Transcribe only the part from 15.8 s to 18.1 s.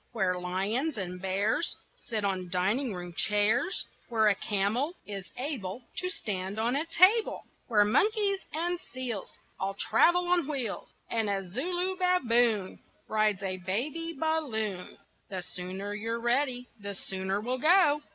you're ready, the sooner we'll go.